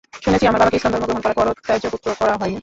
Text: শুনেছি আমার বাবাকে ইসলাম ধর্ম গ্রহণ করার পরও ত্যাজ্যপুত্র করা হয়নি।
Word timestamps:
শুনেছি 0.23 0.45
আমার 0.49 0.59
বাবাকে 0.61 0.77
ইসলাম 0.79 0.91
ধর্ম 0.93 1.05
গ্রহণ 1.09 1.21
করার 1.23 1.35
পরও 1.39 1.53
ত্যাজ্যপুত্র 1.67 2.07
করা 2.19 2.33
হয়নি। 2.39 2.59